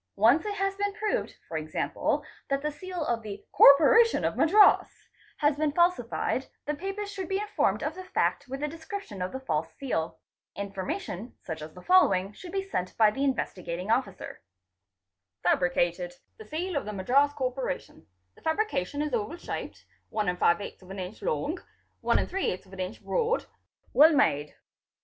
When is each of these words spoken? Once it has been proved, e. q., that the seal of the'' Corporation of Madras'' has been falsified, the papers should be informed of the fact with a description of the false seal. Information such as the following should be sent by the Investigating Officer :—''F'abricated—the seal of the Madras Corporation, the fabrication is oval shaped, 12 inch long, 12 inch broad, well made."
Once 0.15 0.47
it 0.47 0.55
has 0.55 0.75
been 0.77 0.93
proved, 0.93 1.29
e. 1.29 1.67
q., 1.69 2.21
that 2.49 2.63
the 2.63 2.71
seal 2.71 3.05
of 3.05 3.21
the'' 3.21 3.45
Corporation 3.53 4.25
of 4.25 4.35
Madras'' 4.35 5.07
has 5.37 5.57
been 5.57 5.71
falsified, 5.71 6.47
the 6.65 6.73
papers 6.73 7.11
should 7.11 7.29
be 7.29 7.37
informed 7.37 7.83
of 7.83 7.93
the 7.93 8.03
fact 8.03 8.47
with 8.47 8.63
a 8.63 8.67
description 8.67 9.21
of 9.21 9.31
the 9.31 9.39
false 9.39 9.71
seal. 9.75 10.17
Information 10.55 11.35
such 11.43 11.61
as 11.61 11.75
the 11.75 11.83
following 11.83 12.33
should 12.33 12.51
be 12.51 12.67
sent 12.67 12.97
by 12.97 13.11
the 13.11 13.23
Investigating 13.23 13.91
Officer 13.91 14.41
:—''F'abricated—the 15.45 16.45
seal 16.45 16.75
of 16.75 16.85
the 16.85 16.93
Madras 16.93 17.31
Corporation, 17.33 18.07
the 18.33 18.41
fabrication 18.41 19.03
is 19.03 19.13
oval 19.13 19.37
shaped, 19.37 19.85
12 20.09 20.27
inch 20.97 21.21
long, 21.21 21.59
12 22.01 22.79
inch 22.79 23.05
broad, 23.05 23.45
well 23.93 24.13
made." 24.13 24.55